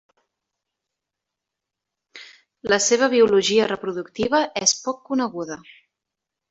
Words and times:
La 2.73 2.81
seva 2.89 3.13
biologia 3.17 3.71
reproductiva 3.75 4.45
és 4.67 4.77
poc 4.89 5.09
coneguda. 5.13 5.65